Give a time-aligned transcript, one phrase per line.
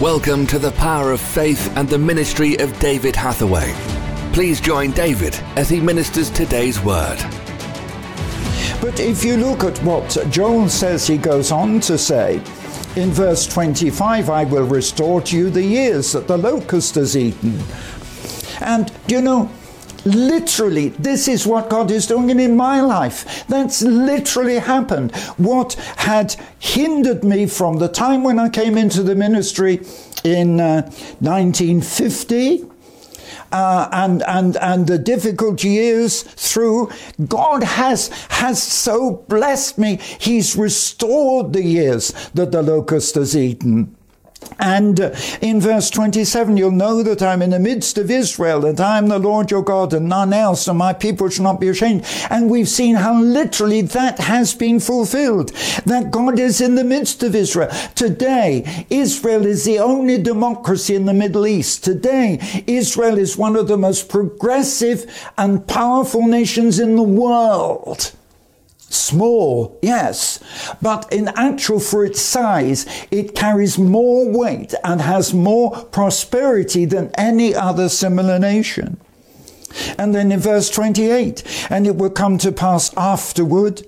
[0.00, 3.74] Welcome to the power of faith and the ministry of David Hathaway.
[4.32, 7.16] Please join David as he ministers today's word.
[8.80, 12.36] But if you look at what Joel says, he goes on to say
[12.94, 17.60] in verse 25, I will restore to you the years that the locust has eaten.
[18.60, 19.50] And you know,
[20.04, 23.46] literally, this is what God is doing in my life.
[23.48, 25.14] That's literally happened.
[25.36, 29.80] What had hindered me from the time when I came into the ministry
[30.24, 30.82] in uh,
[31.20, 32.64] 1950
[33.52, 36.90] uh, and and and the difficult years through,
[37.26, 39.96] God has has so blessed me.
[40.18, 43.96] He's restored the years that the locust has eaten.
[44.60, 44.98] And
[45.40, 49.08] in verse 27, you'll know that I'm in the midst of Israel, that I am
[49.08, 52.04] the Lord your God and none else, and my people shall not be ashamed.
[52.30, 55.50] And we've seen how literally that has been fulfilled,
[55.86, 57.70] that God is in the midst of Israel.
[57.94, 61.84] Today, Israel is the only democracy in the Middle East.
[61.84, 68.12] Today, Israel is one of the most progressive and powerful nations in the world.
[68.90, 70.40] Small, yes,
[70.80, 77.10] but in actual for its size, it carries more weight and has more prosperity than
[77.14, 78.98] any other similar nation.
[79.98, 83.82] And then in verse 28, and it will come to pass afterward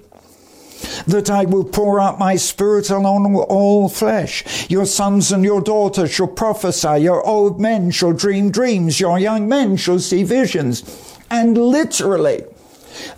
[1.06, 4.68] that I will pour out my spirit on all flesh.
[4.70, 9.48] Your sons and your daughters shall prophesy, your old men shall dream dreams, your young
[9.48, 11.16] men shall see visions.
[11.30, 12.44] And literally,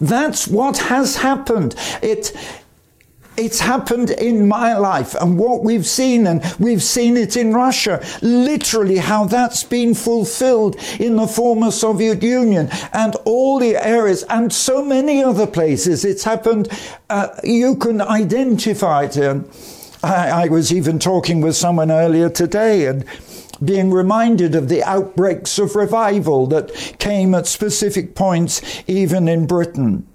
[0.01, 1.75] that's what has happened.
[2.03, 2.33] It,
[3.37, 8.05] it's happened in my life and what we've seen, and we've seen it in Russia,
[8.21, 14.53] literally how that's been fulfilled in the former Soviet Union and all the areas and
[14.53, 16.05] so many other places.
[16.05, 16.69] It's happened,
[17.09, 19.17] uh, you can identify it.
[20.05, 23.05] I, I was even talking with someone earlier today and
[23.65, 30.07] being reminded of the outbreaks of revival that came at specific points, even in Britain.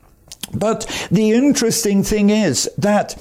[0.53, 3.15] But the interesting thing is that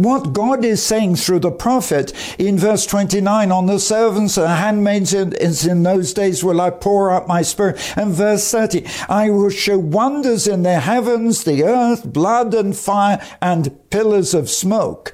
[0.00, 5.12] what God is saying through the prophet in verse 29 on the servants and handmaids
[5.12, 5.34] in,
[5.68, 7.78] in those days will I pour out my spirit.
[7.98, 13.22] And verse 30, I will show wonders in the heavens, the earth, blood and fire
[13.42, 15.12] and pillars of smoke.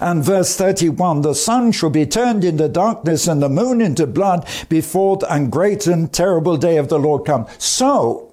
[0.00, 4.46] And verse 31 the sun shall be turned into darkness and the moon into blood
[4.68, 7.46] before the and great and terrible day of the Lord come.
[7.58, 8.32] So,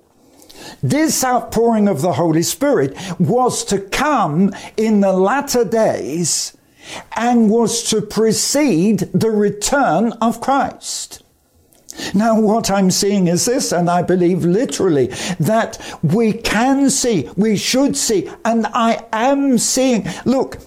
[0.84, 6.56] this outpouring of the Holy Spirit was to come in the latter days
[7.16, 11.24] and was to precede the return of Christ.
[12.14, 15.08] Now, what I'm seeing is this, and I believe literally
[15.40, 20.08] that we can see, we should see, and I am seeing.
[20.26, 20.60] Look,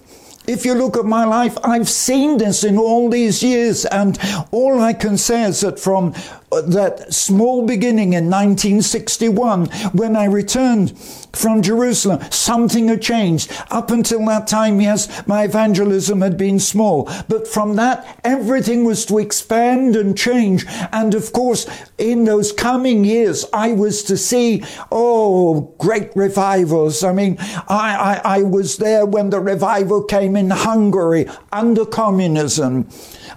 [0.47, 4.19] if you look at my life, I've seen this in all these years, and
[4.51, 6.13] all I can say is that from
[6.61, 10.97] that small beginning in 1961, when I returned
[11.33, 13.51] from Jerusalem, something had changed.
[13.71, 19.05] Up until that time, yes, my evangelism had been small, but from that, everything was
[19.07, 20.65] to expand and change.
[20.91, 21.65] And of course,
[21.97, 27.03] in those coming years, I was to see, oh, great revivals.
[27.03, 32.87] I mean, I, I, I was there when the revival came in Hungary under communism.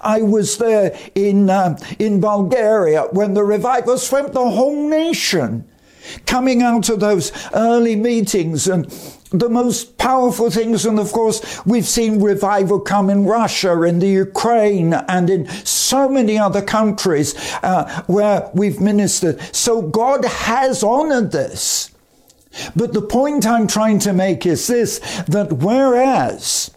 [0.01, 5.67] I was there in, uh, in Bulgaria when the revival swept the whole nation
[6.25, 8.89] coming out of those early meetings and
[9.31, 10.85] the most powerful things.
[10.85, 16.07] And of course, we've seen revival come in Russia, in the Ukraine, and in so
[16.07, 19.41] many other countries uh, where we've ministered.
[19.53, 21.91] So God has honored this.
[22.75, 26.71] But the point I'm trying to make is this that whereas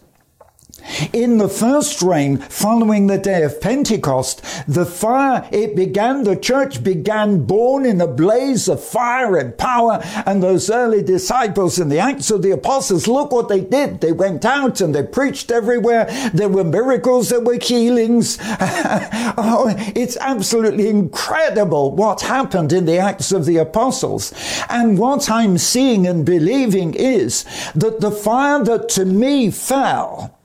[1.13, 6.83] in the first rain following the day of Pentecost, the fire, it began, the church
[6.83, 10.01] began born in a blaze of fire and power.
[10.25, 14.01] And those early disciples in the Acts of the Apostles, look what they did.
[14.01, 16.05] They went out and they preached everywhere.
[16.33, 18.37] There were miracles, there were healings.
[18.41, 24.33] oh, it's absolutely incredible what happened in the Acts of the Apostles.
[24.69, 27.45] And what I'm seeing and believing is
[27.75, 30.37] that the fire that to me fell,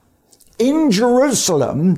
[0.59, 1.97] in Jerusalem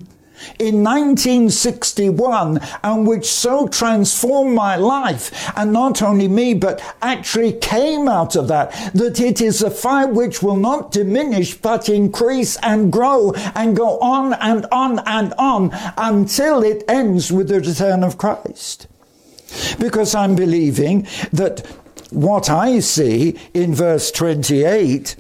[0.58, 8.08] in 1961 and which so transformed my life and not only me but actually came
[8.08, 12.92] out of that that it is a fire which will not diminish but increase and
[12.92, 18.18] grow and go on and on and on until it ends with the return of
[18.18, 18.88] Christ.
[19.80, 21.66] Because I'm believing that
[22.12, 25.16] what I see in verse 28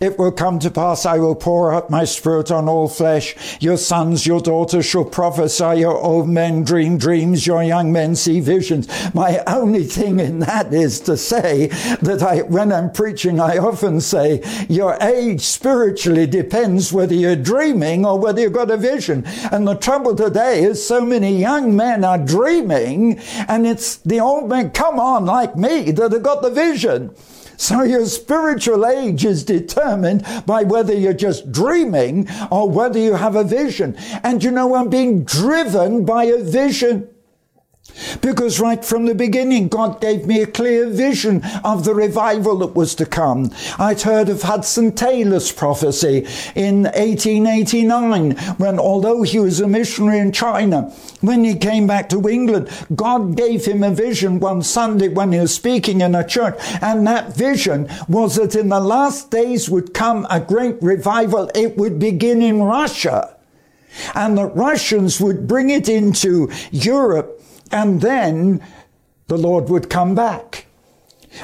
[0.00, 3.36] it will come to pass, I will pour out my spirit on all flesh.
[3.60, 8.40] Your sons, your daughters shall prophesy, your old men dream dreams, your young men see
[8.40, 8.88] visions.
[9.14, 11.66] My only thing in that is to say
[12.00, 18.06] that I, when I'm preaching, I often say, your age spiritually depends whether you're dreaming
[18.06, 19.26] or whether you've got a vision.
[19.52, 23.18] And the trouble today is so many young men are dreaming,
[23.48, 27.14] and it's the old men, come on, like me, that have got the vision.
[27.60, 33.36] So your spiritual age is determined by whether you're just dreaming or whether you have
[33.36, 33.96] a vision.
[34.22, 37.10] And you know, I'm being driven by a vision.
[38.20, 42.74] Because right from the beginning, God gave me a clear vision of the revival that
[42.74, 43.50] was to come.
[43.78, 50.32] I'd heard of Hudson Taylor's prophecy in 1889, when although he was a missionary in
[50.32, 55.32] China, when he came back to England, God gave him a vision one Sunday when
[55.32, 56.56] he was speaking in a church.
[56.80, 61.50] And that vision was that in the last days would come a great revival.
[61.54, 63.36] It would begin in Russia.
[64.14, 67.39] And the Russians would bring it into Europe
[67.70, 68.62] and then
[69.28, 70.66] the Lord would come back.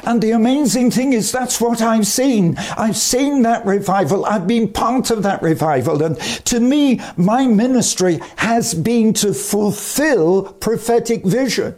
[0.02, 2.56] And the amazing thing is, that's what I've seen.
[2.76, 4.26] I've seen that revival.
[4.26, 6.02] I've been part of that revival.
[6.02, 11.76] And to me, my ministry has been to fulfill prophetic vision.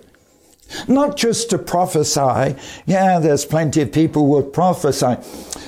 [0.86, 2.56] Not just to prophesy.
[2.86, 5.16] Yeah, there's plenty of people who prophesy.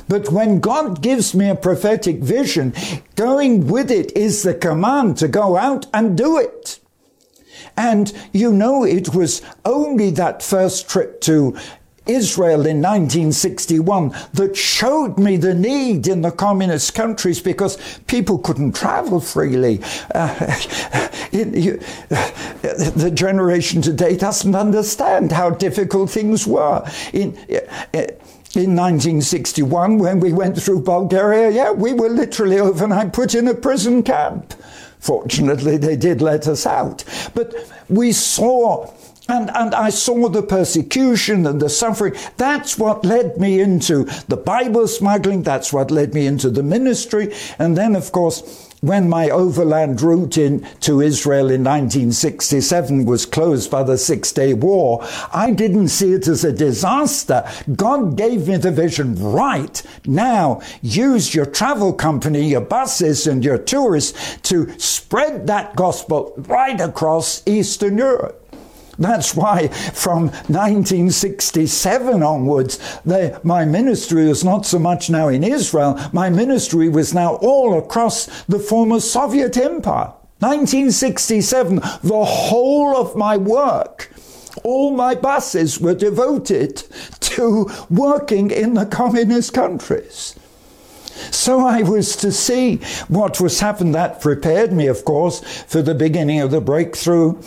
[0.09, 2.75] But when God gives me a prophetic vision,
[3.17, 6.80] going with it is the command to go out and do it.
[7.77, 11.57] And you know, it was only that first trip to
[12.07, 18.75] Israel in 1961 that showed me the need in the communist countries because people couldn't
[18.75, 19.81] travel freely.
[20.15, 20.57] Uh,
[21.33, 26.85] you, the generation today doesn't understand how difficult things were.
[27.13, 27.37] In,
[27.95, 28.07] uh,
[28.53, 33.55] in 1961, when we went through Bulgaria, yeah, we were literally overnight put in a
[33.55, 34.55] prison camp.
[35.01, 37.05] Fortunately, they did let us out.
[37.35, 37.55] But
[37.89, 38.93] we saw
[39.33, 42.15] and, and I saw the persecution and the suffering.
[42.37, 45.43] That's what led me into the Bible smuggling.
[45.43, 47.33] That's what led me into the ministry.
[47.59, 53.83] And then, of course, when my overland route into Israel in 1967 was closed by
[53.83, 57.47] the Six Day War, I didn't see it as a disaster.
[57.77, 60.63] God gave me the vision right now.
[60.81, 67.47] Use your travel company, your buses, and your tourists to spread that gospel right across
[67.47, 68.40] Eastern Europe.
[68.99, 72.79] That's why from 1967 onwards,
[73.43, 78.27] my ministry was not so much now in Israel, my ministry was now all across
[78.45, 80.13] the former Soviet Empire.
[80.41, 84.11] 1967, the whole of my work,
[84.65, 86.83] all my buses were devoted
[87.21, 90.35] to working in the communist countries.
[91.31, 92.77] So I was to see
[93.09, 93.93] what was happening.
[93.93, 97.41] That prepared me, of course, for the beginning of the breakthrough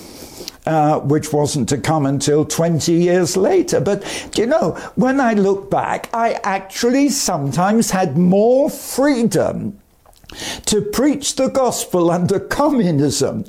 [0.65, 3.79] uh, which wasn't to come until 20 years later.
[3.79, 4.01] But
[4.31, 9.79] do you know, when I look back, I actually sometimes had more freedom
[10.65, 13.45] to preach the gospel under communism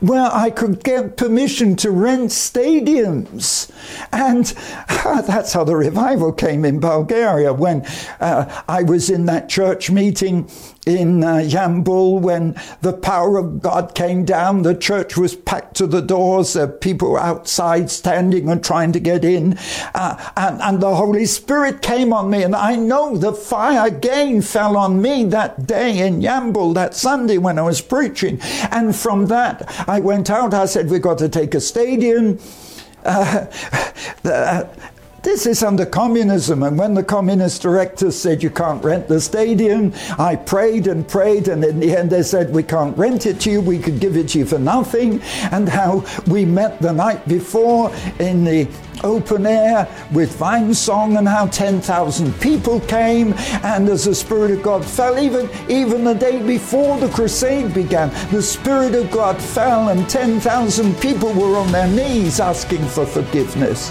[0.00, 3.70] where I could get permission to rent stadiums.
[4.12, 4.52] And
[4.88, 7.84] uh, that's how the revival came in Bulgaria when
[8.20, 10.48] uh, I was in that church meeting
[10.86, 14.62] in uh, Yambol when the power of God came down.
[14.62, 19.24] The church was packed to the doors, uh, people outside standing and trying to get
[19.24, 19.58] in.
[19.94, 22.42] Uh, and, and the Holy Spirit came on me.
[22.42, 27.38] And I know the fire again fell on me that day in Yambol, that Sunday
[27.38, 28.40] when I was preaching.
[28.70, 30.54] And from that, I went out.
[30.54, 32.38] I said, We've got to take a stadium.
[33.04, 33.46] Uh,
[34.22, 34.68] the,
[35.22, 36.62] this is under communism.
[36.62, 41.48] And when the communist directors said you can't rent the stadium, I prayed and prayed.
[41.48, 43.60] And in the end, they said, We can't rent it to you.
[43.60, 45.20] We could give it to you for nothing.
[45.50, 48.68] And how we met the night before in the
[49.02, 54.62] open air with vine song and how 10,000 people came and as the Spirit of
[54.62, 59.88] God fell, even, even the day before the crusade began, the Spirit of God fell
[59.88, 63.90] and 10,000 people were on their knees asking for forgiveness.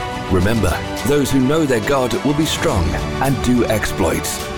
[0.31, 0.69] Remember,
[1.07, 2.87] those who know their God will be strong
[3.21, 4.50] and do exploits.